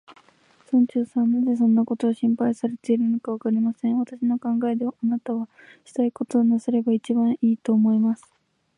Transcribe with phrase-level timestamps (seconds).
[0.67, 3.99] 村長さんがなぜそんなことを心配されるのか、わかりません。
[3.99, 5.47] 私の考えでは、あなたは
[5.85, 8.23] したいことをなさればいちばんいい、と思います。